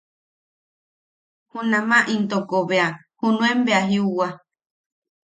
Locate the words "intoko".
2.15-2.57